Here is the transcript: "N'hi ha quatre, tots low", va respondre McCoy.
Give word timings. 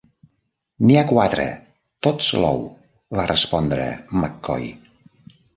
"N'hi 0.87 0.95
ha 1.01 1.03
quatre, 1.11 1.45
tots 2.09 2.31
low", 2.45 2.57
va 3.21 3.29
respondre 3.33 3.87
McCoy. 4.23 4.67